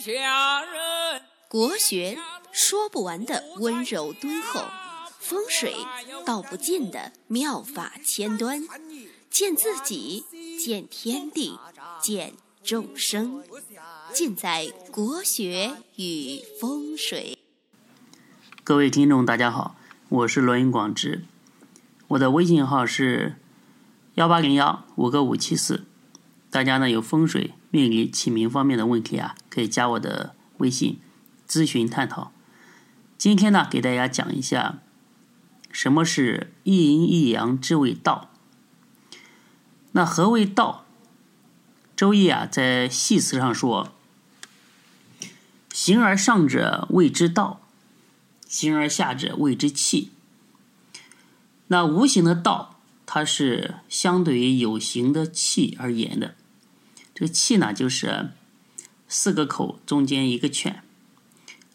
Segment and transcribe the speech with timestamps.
[0.00, 1.22] 下人。
[1.46, 2.16] 国学
[2.50, 4.64] 说不完的温柔敦厚，
[5.18, 5.74] 风水
[6.24, 8.66] 道不尽的妙法千端，
[9.28, 10.24] 见自己，
[10.58, 11.58] 见天地，
[12.00, 12.32] 见
[12.64, 13.44] 众生，
[14.12, 17.36] 尽在国学与风水。
[18.64, 19.76] 各位听众，大家好，
[20.08, 21.24] 我是罗云广之，
[22.08, 23.36] 我的微信号是
[24.14, 25.84] 幺八零幺五个五七四。
[26.50, 30.98] 大家呢有风水、命理、起名方面的问题啊，可以加我的微信
[31.48, 32.32] 咨询探讨。
[33.16, 34.78] 今天呢，给大家讲一下
[35.70, 38.30] 什么是一阴一阳之谓道。
[39.92, 40.84] 那何谓道？
[41.96, 43.92] 周易啊，在系辞上说
[45.70, 47.60] ：“形而上者谓之道，
[48.48, 50.10] 形而下者谓之气。”
[51.68, 56.34] 那无形的道，它是相对于有形的气而言的。
[57.20, 58.30] 这个气呢，就是
[59.06, 60.82] 四个口中间一个圈，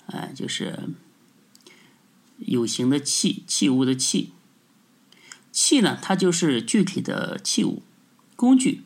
[0.08, 0.90] 呃，就是
[2.40, 4.32] 有形的气，器物的气。
[5.52, 7.84] 气呢，它就是具体的器物、
[8.36, 8.82] 工具。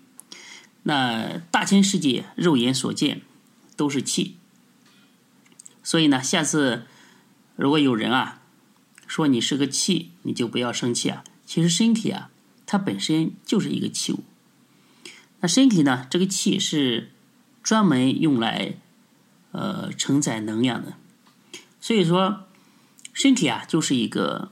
[0.84, 3.22] 那大千世界，肉眼所见
[3.78, 4.36] 都是气。
[5.81, 6.86] 所以呢，下次
[7.56, 8.41] 如果有人啊
[9.08, 11.23] 说你是个气，你就不要生气啊。
[11.45, 12.30] 其实身体啊，
[12.66, 14.25] 它本身就是一个器物。
[15.42, 16.06] 那身体呢？
[16.09, 17.14] 这个气是
[17.64, 18.76] 专门用来
[19.54, 20.96] 呃承载能量的，
[21.80, 22.46] 所以说
[23.14, 24.52] 身体啊就是一个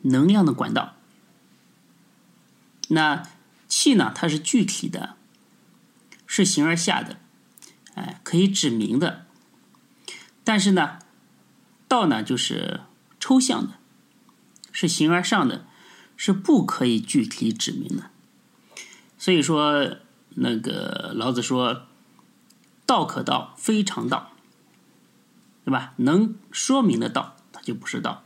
[0.00, 0.94] 能量的管道。
[2.88, 3.22] 那
[3.68, 4.12] 气呢？
[4.14, 5.16] 它是具体的，
[6.26, 7.18] 是形而下的，
[7.94, 9.26] 哎，可以指明的。
[10.42, 11.00] 但是呢，
[11.86, 12.80] 道呢就是
[13.20, 13.74] 抽象的，
[14.72, 15.66] 是形而上的，
[16.16, 18.10] 是不可以具体指明的。
[19.18, 19.98] 所以说。
[20.36, 21.86] 那个老子说
[22.86, 24.32] ：“道可道，非常道，
[25.64, 25.94] 对吧？
[25.96, 28.24] 能说明的道，它就不是道。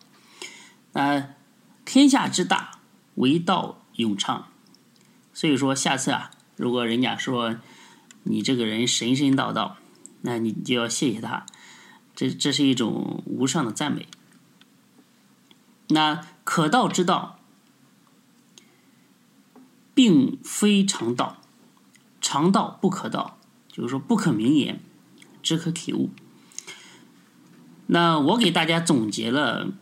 [0.95, 1.28] 啊，
[1.84, 2.81] 天下之大，
[3.17, 4.49] 唯道永昌。
[5.34, 7.56] 所以说，下次啊，如果人家说
[8.22, 9.77] 你这个人神神道道，
[10.22, 11.44] 那你就要谢谢他，
[12.16, 14.09] 这这是一种无上的赞美。
[15.88, 17.38] 那可道之道，
[19.94, 21.37] 并非常道。”
[22.31, 24.83] 常道不可道，就是说不可名言，
[25.43, 26.11] 只可体悟。
[27.87, 29.72] 那我给大家总结了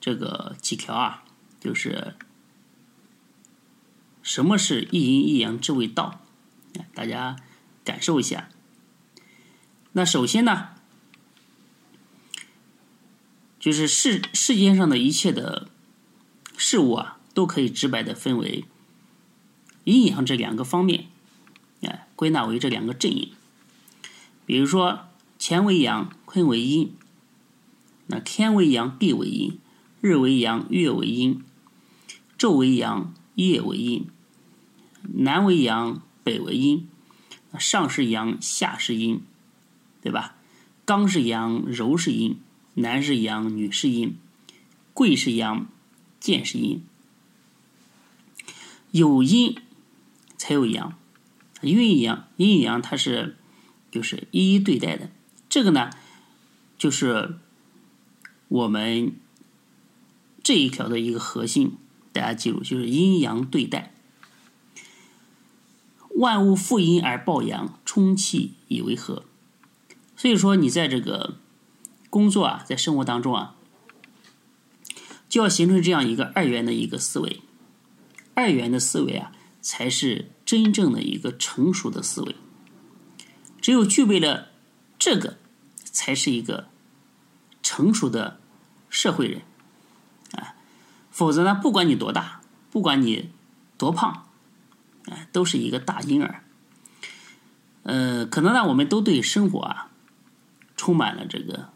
[0.00, 1.24] 这个几条啊，
[1.60, 2.14] 就是
[4.22, 6.22] 什么是一阴一阳之谓道，
[6.94, 7.36] 大家
[7.84, 8.48] 感受一下。
[9.92, 10.70] 那首先呢，
[13.60, 15.68] 就是世世间上的一切的
[16.56, 18.64] 事物啊，都可以直白的分为
[19.84, 21.08] 阴阳这两个方面。
[22.16, 23.30] 归纳为这两个阵营。
[24.44, 25.00] 比如说，
[25.38, 26.92] 乾为阳，坤为阴。
[28.08, 29.58] 那天为阳，地为阴；
[30.00, 31.42] 日为阳，月为阴；
[32.38, 34.04] 昼为阳，夜为阴；
[35.02, 36.86] 南为阳，北为阴；
[37.58, 39.20] 上是阳，下是阴，
[40.00, 40.36] 对吧？
[40.84, 42.36] 刚是阳，柔是阴；
[42.74, 44.10] 男是阳，女是阴；
[44.94, 45.66] 贵是阳，
[46.20, 46.80] 贱是阴。
[48.92, 49.56] 有阴
[50.38, 50.96] 才有阳。
[51.62, 53.36] 阴阳，阴阳，它是
[53.90, 55.10] 就是一一对待的。
[55.48, 55.90] 这个呢，
[56.76, 57.38] 就是
[58.48, 59.16] 我们
[60.42, 61.76] 这一条的一个核心。
[62.12, 63.92] 大家记住，就是阴阳对待。
[66.16, 69.24] 万物负阴而抱阳，充气以为和。
[70.16, 71.36] 所以说，你在这个
[72.10, 73.56] 工作啊，在生活当中啊，
[75.28, 77.40] 就要形成这样一个二元的一个思维。
[78.34, 80.30] 二元的思维啊，才是。
[80.46, 82.36] 真正的一个成熟的思维，
[83.60, 84.52] 只有具备了
[84.96, 85.38] 这个，
[85.82, 86.68] 才是一个
[87.64, 88.38] 成熟的
[88.88, 89.42] 社会人
[90.30, 90.54] 啊！
[91.10, 93.30] 否则呢，不管你多大，不管你
[93.76, 94.28] 多胖，
[95.06, 96.44] 哎，都是一个大婴儿。
[97.82, 99.90] 呃，可能呢，我们都对生活啊，
[100.76, 101.70] 充满了这个，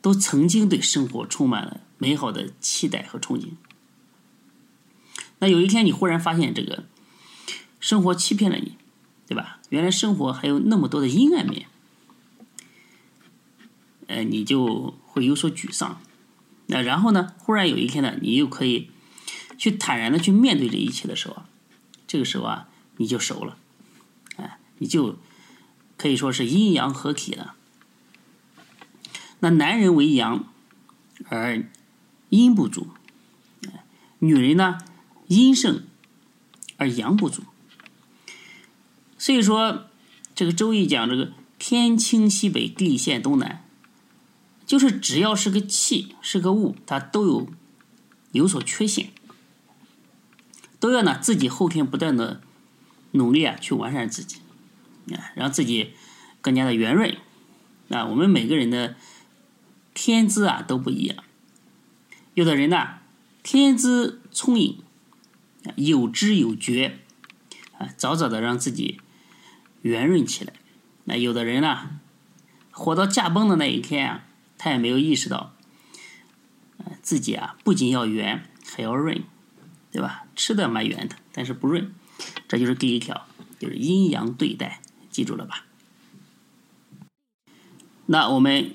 [0.00, 3.54] 都曾经对生活充满了美好的期待和憧憬。
[5.40, 6.84] 那有一天，你忽然发现这个。
[7.84, 8.78] 生活欺骗了你，
[9.26, 9.58] 对吧？
[9.68, 11.66] 原来生活还有那么多的阴暗面，
[14.06, 16.00] 呃，你就会有所沮丧。
[16.68, 17.34] 那然后呢？
[17.36, 18.88] 忽然有一天呢，你又可以
[19.58, 21.42] 去坦然的去面对这一切的时候，
[22.06, 23.58] 这个时候啊，你就熟了，
[24.36, 25.18] 哎，你就
[25.98, 27.54] 可以说是阴阳合体了。
[29.40, 30.46] 那男人为阳，
[31.28, 31.62] 而
[32.30, 32.86] 阴不足；
[34.20, 34.78] 女人呢，
[35.26, 35.84] 阴盛
[36.78, 37.42] 而阳不足。
[39.24, 39.86] 所以说，
[40.34, 43.64] 这个《周易》讲这个“天清西北，地陷东南，
[44.66, 47.48] 就是只要是个气，是个物，它都有
[48.32, 49.12] 有所缺陷，
[50.78, 52.42] 都要呢自己后天不断的
[53.12, 54.42] 努力啊，去完善自己，
[55.14, 55.92] 啊，让自己
[56.42, 57.16] 更加的圆润。
[57.88, 58.94] 啊，我们每个人的
[59.94, 61.24] 天资啊都不一样，
[62.34, 62.96] 有的人呢
[63.42, 64.82] 天资聪颖，
[65.76, 66.98] 有知有觉，
[67.78, 69.00] 啊，早早的让自己
[69.84, 70.54] 圆润起来。
[71.04, 72.00] 那有的人呢，
[72.70, 74.24] 活到驾崩的那一天啊，
[74.56, 75.54] 他也没有意识到，
[77.02, 79.22] 自己啊不仅要圆，还要润，
[79.92, 80.24] 对吧？
[80.34, 81.92] 吃的蛮圆的，但是不润，
[82.48, 83.26] 这就是第一条，
[83.58, 85.66] 就是阴阳对待，记住了吧？
[88.06, 88.74] 那我们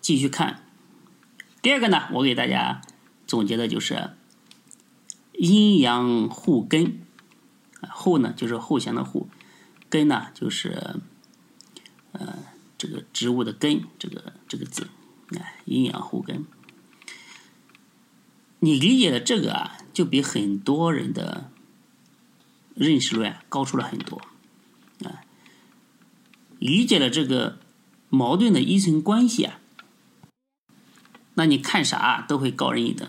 [0.00, 0.64] 继续看
[1.62, 2.82] 第二个呢，我给大家
[3.24, 4.10] 总结的就是
[5.34, 7.00] 阴阳互根，
[7.92, 9.28] 互呢就是互相的互，
[9.90, 11.00] 根呢就是。
[12.12, 12.38] 呃，
[12.76, 14.88] 这个植物的根，这个这个字，
[15.38, 16.44] 哎，阴阳互根。
[18.58, 21.52] 你理解的这个啊，就比很多人的
[22.74, 24.20] 认识论高出了很多，
[25.04, 25.22] 啊，
[26.58, 27.60] 理解了这个
[28.08, 29.60] 矛盾的依存关系啊，
[31.34, 33.08] 那你看啥都会高人一等。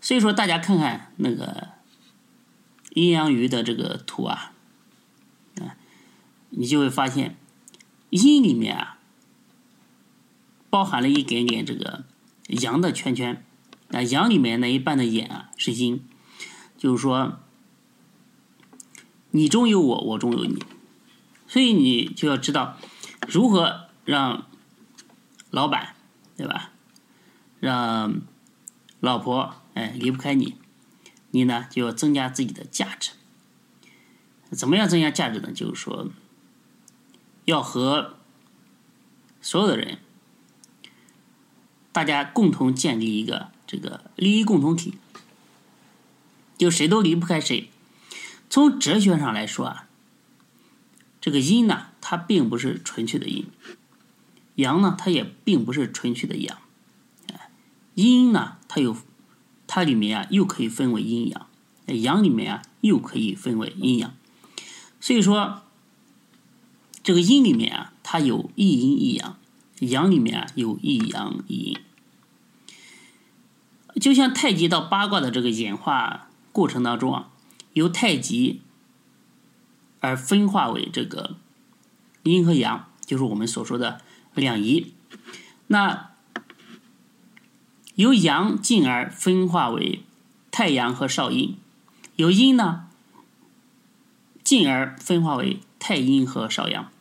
[0.00, 1.70] 所以说，大家看看那个
[2.90, 4.51] 阴阳鱼的这个图，啊，
[6.52, 7.36] 你就会发现。
[8.14, 8.98] 阴里面啊，
[10.68, 12.04] 包含了一点点这个
[12.48, 13.42] 阳的圈圈，
[13.88, 16.04] 那，阳里面那一半的眼啊是阴，
[16.76, 17.40] 就是说
[19.30, 20.62] 你中有我，我中有你，
[21.48, 22.76] 所以你就要知道
[23.26, 24.46] 如何让
[25.48, 25.96] 老板
[26.36, 26.72] 对吧，
[27.60, 28.20] 让
[29.00, 30.56] 老婆哎离不开你，
[31.30, 33.12] 你呢就要增加自己的价值，
[34.50, 35.50] 怎么样增加价值呢？
[35.50, 36.10] 就是说。
[37.44, 38.14] 要和
[39.40, 39.98] 所有的人，
[41.90, 44.94] 大家共同建立一个这个利益共同体，
[46.56, 47.68] 就谁都离不开谁。
[48.48, 49.88] 从哲学上来说啊，
[51.20, 53.46] 这个阴呢，它并不是纯粹的阴；
[54.54, 56.58] 阳呢，它也并不是纯粹的阳。
[57.94, 58.96] 阴呢，它有
[59.66, 61.48] 它里面啊，又可以分为阴阳；
[61.86, 64.14] 阳里面啊，又可以分为阴阳。
[65.00, 65.64] 所以说。
[67.02, 69.36] 这个阴里面啊，它有一阴一阳；
[69.80, 71.76] 阳里面啊，有一阳一阴。
[74.00, 77.30] 就像太极到八卦的这个演化过程当中啊，
[77.72, 78.60] 由太极
[80.00, 81.36] 而分化为这个
[82.22, 84.00] 阴和阳，就是我们所说的
[84.34, 84.92] 两仪。
[85.66, 86.10] 那
[87.96, 90.04] 由阳进而分化为
[90.50, 91.58] 太阳和少阴，
[92.16, 92.88] 由阴呢
[94.44, 95.58] 进而分化为。
[95.84, 96.92] 太阴和少阳，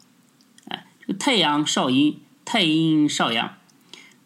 [0.67, 3.55] 哎，这个太阳少阴，太阴少阳，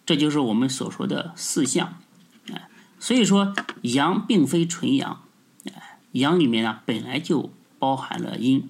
[0.06, 2.02] 这就是我们所说的四象，
[2.50, 5.22] 哎，所以说阳并非纯阳，
[5.66, 8.70] 哎，阳里面呢本来就包含了阴，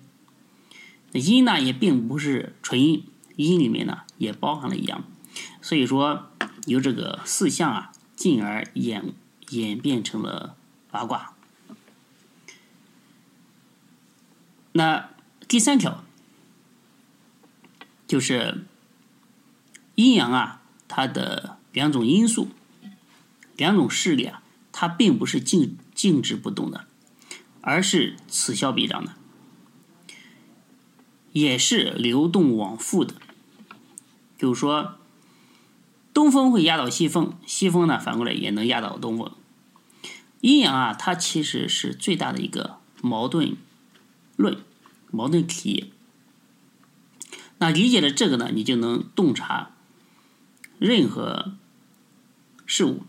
[1.12, 3.06] 阴呢也并不是纯阴，
[3.36, 5.04] 阴里面呢也包含了阳，
[5.62, 6.32] 所以说
[6.66, 9.14] 由这个四象啊，进而演
[9.50, 10.56] 演变成了
[10.90, 11.36] 八卦，
[14.72, 15.10] 那。
[15.48, 16.04] 第三条
[18.08, 18.66] 就是
[19.96, 22.50] 阴阳啊，它的两种因素、
[23.56, 24.42] 两种势力啊，
[24.72, 26.86] 它并不是静静止不动的，
[27.62, 29.14] 而是此消彼长的，
[31.32, 33.16] 也是流动往复的。
[34.38, 34.98] 就是说，
[36.14, 39.32] 东风会压倒西风，西风呢反过来也能压倒东风。
[40.42, 43.56] 阴阳啊，它其实是最大的一个矛盾
[44.36, 44.60] 论。
[45.12, 45.94] 矛盾体，
[47.58, 49.72] 那理解了这个呢，你就能洞察
[50.78, 51.54] 任何
[52.66, 53.04] 事物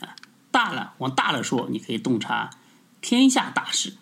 [0.00, 0.16] 啊。
[0.50, 2.50] 大了往大了说，你可以洞察
[3.02, 3.96] 天下大事，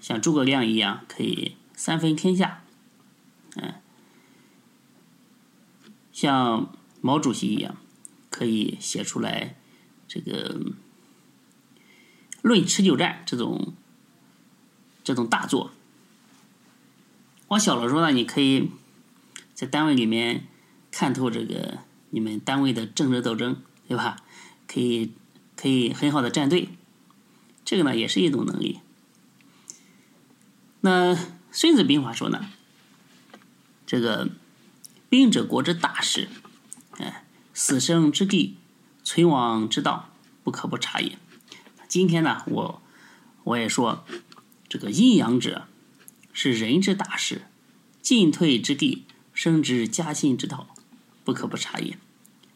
[0.00, 2.62] 像诸葛亮一样可以三分天下，
[3.56, 3.74] 嗯，
[6.12, 7.76] 像毛主席一样
[8.28, 9.56] 可以写出来
[10.06, 10.60] 这个
[12.42, 13.74] 论持久战这种。
[15.04, 15.72] 这种大作，
[17.48, 18.70] 往小了说呢，你可以
[19.52, 20.46] 在单位里面
[20.92, 21.78] 看透这个
[22.10, 23.56] 你们单位的政治斗争，
[23.88, 24.22] 对吧？
[24.68, 25.12] 可以
[25.56, 26.68] 可以很好的站队，
[27.64, 28.80] 这个呢也是一种能力。
[30.82, 31.14] 那
[31.50, 32.50] 《孙子兵法》说呢，
[33.84, 34.30] 这个
[35.08, 36.28] 兵者国之大事，
[36.98, 38.56] 哎，死生之地，
[39.02, 40.10] 存亡之道，
[40.44, 41.18] 不可不察也。
[41.88, 42.82] 今天呢，我
[43.42, 44.04] 我也说。
[44.72, 45.68] 这个阴阳者
[46.32, 47.42] 是人之大事，
[48.00, 50.74] 进退之地，升职加薪之道，
[51.24, 51.98] 不可不察也。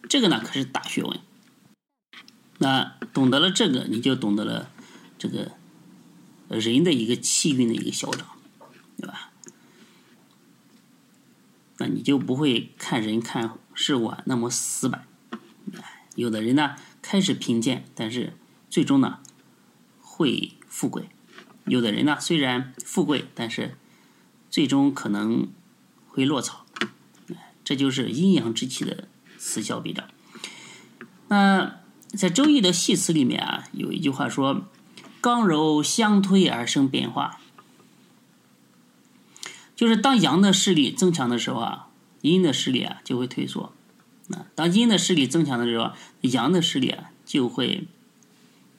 [0.09, 1.21] 这个呢，可是大学问。
[2.57, 4.71] 那懂得了这个，你就懂得了
[5.19, 5.53] 这个
[6.49, 8.39] 人的一个气运的一个消长，
[8.97, 9.31] 对吧？
[11.77, 15.07] 那你就不会看人看事物啊那么死板。
[16.15, 18.33] 有的人呢，开始贫贱，但是
[18.71, 19.19] 最终呢
[20.01, 21.11] 会富贵；
[21.67, 23.77] 有的人呢，虽然富贵，但是
[24.51, 25.49] 最终可能
[26.09, 26.65] 会落草。
[27.65, 30.09] 这就是阴阳之气的此消彼长。
[31.27, 34.69] 那在《周易》的系辞里面啊，有一句话说
[35.21, 37.41] ：“刚柔相推而生变化。”
[39.75, 41.89] 就是当阳的势力增强的时候啊，
[42.21, 43.73] 阴的势力啊就会退缩；
[44.33, 47.89] 啊，当阴的势力增强的时候，阳的势力啊就会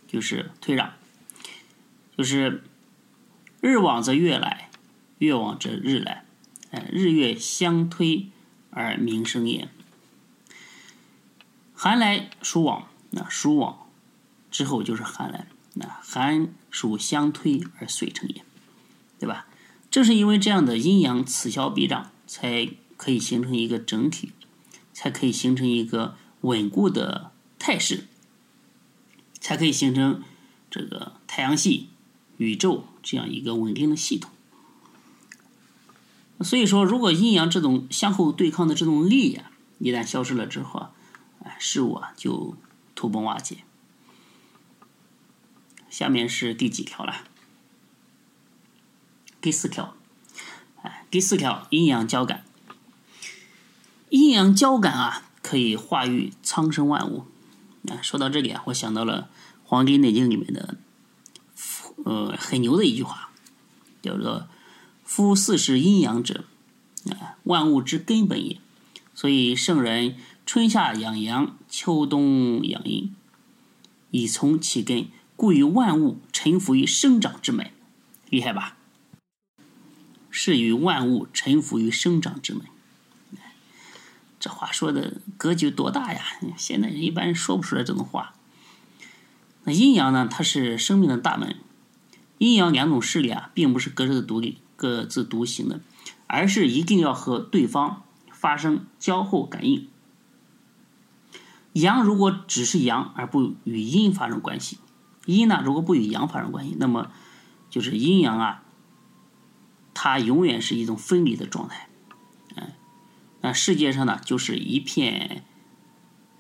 [0.07, 0.93] 就是退让。
[2.17, 2.63] 就是
[3.67, 4.69] 日往则月来，
[5.17, 6.23] 月往则日来，
[6.71, 8.27] 哎，日月相推
[8.69, 9.67] 而民生也。
[11.75, 13.89] 寒来暑往，那暑往
[14.49, 18.41] 之后就是寒来，那寒暑相推而遂成也，
[19.19, 19.47] 对吧？
[19.91, 24.31] 正是因为这样的阴阳此消彼长，才可以形成一个整体，
[24.93, 28.07] 才可以形成一个稳固的态势，
[29.41, 30.23] 才可以形成
[30.71, 31.89] 这个太阳系、
[32.37, 34.29] 宇宙这样一个稳定的系统。
[36.41, 39.49] 所以说，如果阴阳这种相互对抗的这种力呀，
[39.79, 40.91] 一旦消失了之后啊，
[41.45, 42.57] 哎，事物啊就
[42.95, 43.59] 土崩瓦解。
[45.89, 47.23] 下面是第几条了？
[49.39, 49.95] 第四条，
[50.81, 52.43] 哎，第四条，阴阳交感。
[54.09, 57.25] 阴阳交感啊，可以化育苍生万物。
[57.87, 59.23] 啊，说到这里啊，我想到了
[59.63, 60.75] 《黄帝内经》里面的，
[62.07, 63.31] 呃，很牛的一句话，
[64.01, 64.47] 叫做
[65.03, 66.45] “夫四时阴阳者，
[67.09, 68.61] 啊，万物之根本也。
[69.13, 73.13] 所以圣人春夏养阳，秋冬养阴，
[74.11, 77.71] 以从其根，故与万物臣服于生长之门。”
[78.31, 78.77] 厉害吧？
[80.31, 82.61] 是与万物臣服于生长之门。
[84.39, 86.21] 这话说的格局多大呀！
[86.55, 88.33] 现在人一般说不出来这种话。
[89.65, 90.25] 那阴阳呢？
[90.31, 91.57] 它是生命的大门。
[92.37, 95.81] 阴阳两种势力啊，并不是各自独立、各自独行的，
[96.27, 99.87] 而是一定要和对方发生交互感应。
[101.73, 104.77] 阳如果只是阳而不与阴发生关系，
[105.25, 107.11] 阴呢如果不与阳发生关系，那么
[107.69, 108.63] 就是阴阳啊。
[109.99, 111.89] 它永远是一种分离的状态，
[112.55, 112.71] 嗯，
[113.41, 115.43] 那世界上呢，就是一片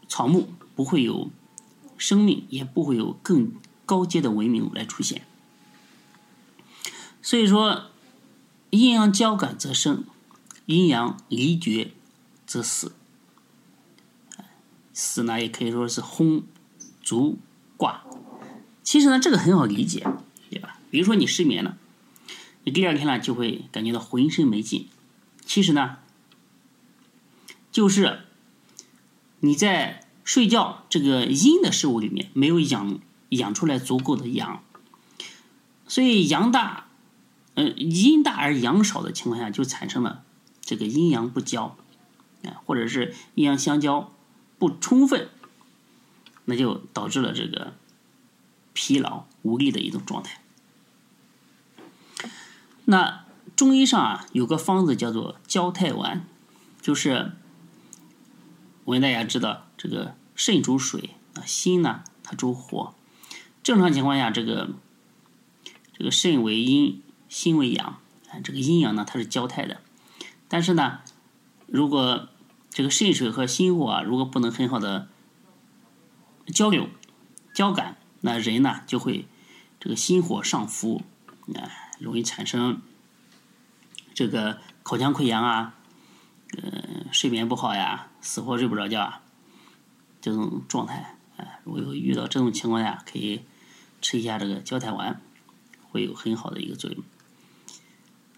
[0.07, 1.31] 草木，不会有
[1.97, 5.23] 生命，也不会有更高阶的文明来出现。
[7.27, 7.87] 所以说，
[8.69, 10.05] 阴阳交感则生，
[10.65, 11.91] 阴阳离绝
[12.45, 12.93] 则死。
[14.93, 16.43] 死呢，也可以说是轰、
[17.03, 17.37] 足、
[17.75, 18.05] 挂。
[18.81, 20.07] 其实呢，这个很好理解，
[20.49, 20.79] 对吧？
[20.89, 21.77] 比如说你失眠了。
[22.63, 24.87] 你第二天呢，就会感觉到浑身没劲。
[25.45, 25.97] 其实呢，
[27.73, 28.21] 就是
[29.41, 34.63] 你在睡觉这个阴的事物里面没有养养出来足够的阳，
[35.89, 36.86] 所以阳大，
[37.57, 40.23] 呃，阴大而阳少的情况下，就产生了
[40.61, 41.75] 这个阴阳不交，
[42.43, 44.13] 啊，或者是阴阳相交
[44.59, 45.27] 不充分，
[46.45, 47.73] 那就导致了这个
[48.73, 50.39] 疲劳无力的一种状态。
[52.85, 56.27] 那中医上啊，有个方子叫做交泰丸，
[56.79, 57.31] 就是
[58.83, 62.93] 我跟大家知道，这个肾主水啊，心呢它主火。
[63.63, 64.69] 正常情况下，这个
[65.97, 69.81] 这个肾为阴，心为阳，啊，这个阴阳呢它是交泰的。
[70.47, 70.99] 但是呢，
[71.65, 72.29] 如果
[72.69, 75.07] 这个肾水和心火啊，如果不能很好的
[76.47, 76.87] 交流、
[77.53, 79.27] 交感，那人呢就会
[79.79, 81.03] 这个心火上浮，
[81.55, 81.85] 啊。
[81.99, 82.79] 容易产生
[84.13, 85.73] 这个口腔溃疡啊，
[86.55, 89.23] 呃，睡眠不好呀，死活睡不着觉啊，
[90.21, 93.41] 这种状态，哎，如果有遇到这种情况下，可以
[93.99, 95.19] 吃一下这个胶太丸，
[95.89, 97.03] 会有很好的一个作用。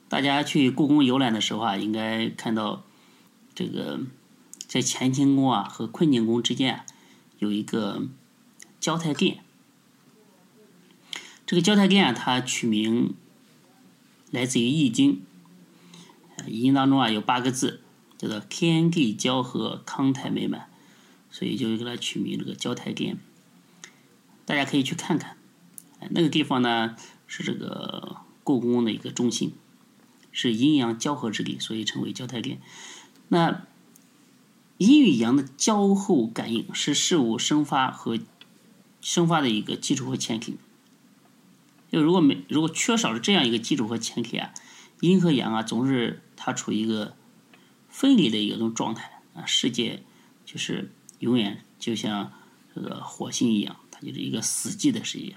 [0.09, 2.83] 大家去故宫游览的时候啊，应该看到
[3.55, 4.01] 这个
[4.67, 6.83] 在乾清宫啊和坤宁宫之间
[7.37, 8.07] 有一个
[8.79, 9.43] 交泰殿，
[11.45, 13.13] 这个交泰殿啊，它取名。
[14.31, 15.23] 来自于《易经》，
[16.47, 17.81] 易经当中啊有八个字，
[18.15, 20.69] 叫做天地交合，康泰美满，
[21.31, 23.17] 所以就给它取名这个交泰殿。
[24.45, 25.35] 大家可以去看看，
[26.11, 29.53] 那个地方呢是这个故宫的一个中心，
[30.41, 32.59] 是阴阳交合之力，所以称为交泰令。
[33.27, 33.65] 那
[34.77, 38.17] 阴与阳的交互感应是事物生发和
[39.01, 40.55] 生发的一个基础和前提。
[41.91, 44.53] 就如果没如果缺少了这样一个基础和前提啊，
[45.01, 47.17] 阴和阳啊总是它处于一个
[47.89, 50.03] 分离的一种状态啊，世界
[50.45, 52.31] 就是永远就像
[52.73, 55.35] 这个火星一样，它就是一个死寂的世界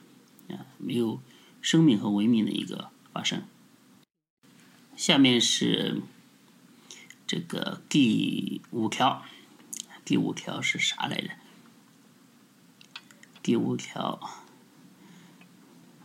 [0.54, 1.20] 啊，没有
[1.60, 3.42] 生命和文明的一个发生。
[4.96, 6.02] 下面是
[7.26, 9.22] 这个第五条，
[10.04, 11.30] 第五条是啥来着？
[13.42, 14.20] 第五条。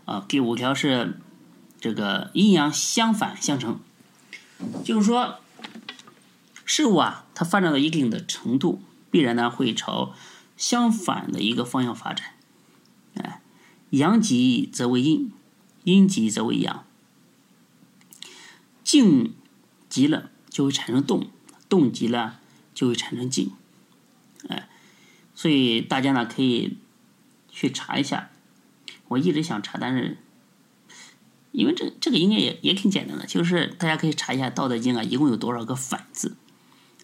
[0.05, 1.19] 啊，第五条是
[1.81, 3.81] 这个阴阳相反相成，
[4.81, 5.41] 就是说
[6.63, 10.15] 事物啊，它发展到一定的程度，必然呢会朝
[10.55, 12.35] 相反的一个方向发展。
[13.15, 13.41] 哎，
[13.89, 15.29] 阳极则为阴，
[15.83, 16.86] 阴极则为阳。
[18.87, 19.33] 静
[19.89, 21.29] 极了就会产生动，
[21.67, 22.39] 动极了
[22.73, 23.51] 就会产生静。
[24.47, 24.69] 哎，
[25.35, 26.77] 所以大家呢可以
[27.51, 28.29] 去查一下。
[29.09, 30.17] 我一直想查，但是
[31.51, 36.37] 因为这这个应该也也挺简单的，就是大家可以查一下《道德经》啊，一共有多少个反字？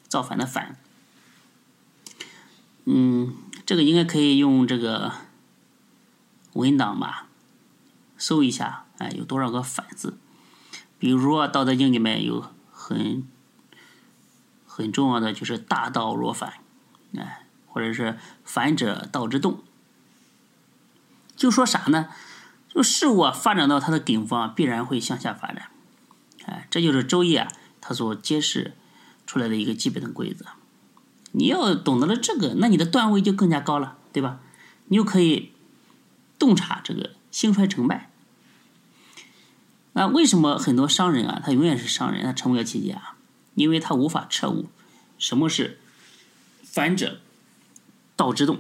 [0.08, 0.78] 造反的反，
[2.86, 3.36] 嗯，
[3.66, 5.12] 这个应该可以用这个
[6.54, 7.28] 文档吧，
[8.18, 10.18] 搜一下，哎，有多少个反字？
[11.03, 13.27] 比如说《道德经》里面有很
[14.65, 16.53] 很重要的就是“大道若反”，
[17.19, 19.62] 哎，或者是“反者道之动”。
[21.36, 22.07] 就说啥呢？
[22.69, 25.72] 就事物啊发展到它的顶峰，啊必然会向下发展。
[26.45, 27.50] 哎，这就是《周易》啊，
[27.81, 28.72] 它所揭示
[29.27, 30.45] 出来的一个基本的规则。
[31.33, 34.39] 你要懂得了这个，那你的段位就更加高了，对吧？
[34.86, 35.51] 你又可以
[36.39, 38.10] 洞察这个兴衰成败。
[39.94, 43.14] 那为什么很多商人啊，他永远是商人，他成不了企业家？
[43.56, 44.66] 因为他无法彻悟
[45.20, 45.80] 什么是
[46.64, 47.20] 反者
[48.16, 48.60] 道之动。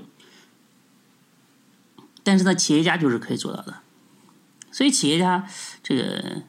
[2.23, 3.79] 但是呢，企业家就是可以做到的。
[4.71, 5.47] 所以企业家
[5.81, 6.43] 这个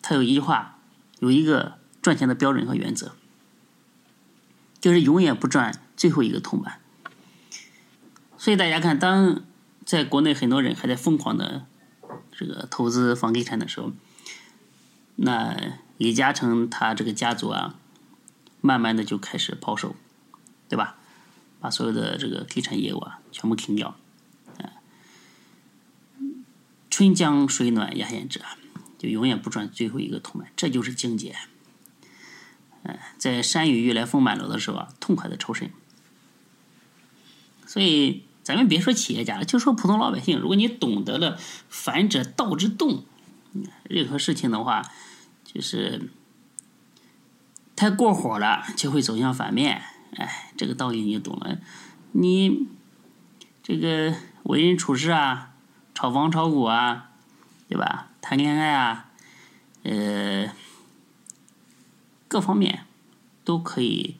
[0.00, 0.78] 他有一句话，
[1.20, 3.12] 有一个赚钱的标准和原则，
[4.80, 6.80] 就是永远不赚最后一个铜板。
[8.36, 9.44] 所以大家看，当
[9.84, 11.66] 在国内很多人还在疯狂的
[12.42, 13.92] 这个投资房地产的时候，
[15.14, 17.78] 那李嘉诚他这个家族啊，
[18.60, 19.94] 慢慢的就开始抛售，
[20.68, 20.96] 对吧？
[21.60, 23.96] 把所有的这个地产业务啊全部停掉。
[24.58, 24.82] 啊
[26.90, 28.56] 春江水暖鸭先知啊，
[28.98, 31.36] 就永远不赚最后一个铜板，这就是境界。
[32.82, 35.70] 嗯，在山雨欲来风满楼的时候啊，痛快的抽身。
[37.64, 43.04] 所以咱们别说企业家了，就说普通老百姓，如果你懂得了“反者道之动”，
[43.84, 44.82] 任何事情的话，
[45.44, 46.10] 就是
[47.76, 49.82] 太过火了，就会走向反面。
[50.16, 51.58] 哎，这个道理你懂了，
[52.12, 52.66] 你
[53.62, 55.48] 这个为人处事啊。
[55.94, 57.10] 炒房炒股啊，
[57.68, 58.08] 对吧？
[58.22, 59.10] 谈恋爱啊，
[59.82, 60.50] 呃，
[62.26, 62.86] 各方面
[63.44, 64.16] 都可以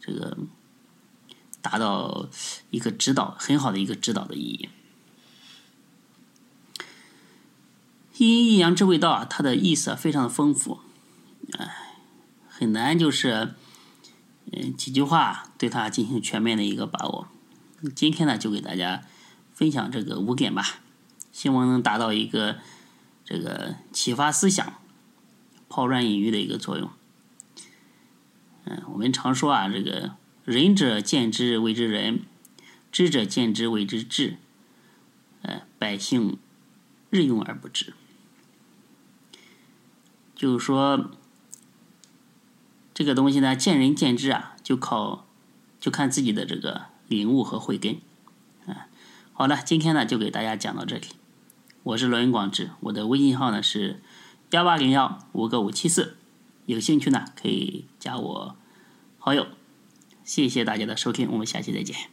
[0.00, 0.38] 这个
[1.62, 2.28] 达到
[2.70, 4.68] 一个指导很好的一个指导的意义。
[8.18, 10.80] 阴阴阳之谓道啊，它的意思非常的丰富，
[11.58, 11.94] 哎，
[12.46, 13.54] 很难就是
[14.52, 17.26] 嗯几句话对它进行全面的一个把握。
[17.96, 19.02] 今天呢，就给大家
[19.54, 20.80] 分享这个五点吧。
[21.32, 22.58] 希望能达到一个
[23.24, 24.74] 这个启发思想、
[25.68, 26.90] 抛砖引玉的一个作用。
[28.64, 30.12] 嗯，我们常说啊，这个
[30.44, 32.22] 仁者见之谓之仁，
[32.90, 34.38] 智者见之谓之智。
[35.42, 36.38] 呃，百姓
[37.10, 37.94] 日用而不知。
[40.34, 41.10] 就是说，
[42.92, 45.26] 这个东西呢，见仁见智啊，就靠
[45.78, 47.98] 就看自己的这个领悟和慧根。
[48.66, 48.88] 啊，
[49.32, 51.06] 好了，今天呢就给大家讲到这里。
[51.84, 54.00] 我是罗云广志，我的微信号呢是
[54.50, 56.16] 幺八零幺五个五七四，
[56.66, 58.56] 有兴趣呢可以加我
[59.18, 59.46] 好友。
[60.24, 62.11] 谢谢大家的收听，我们下期再见。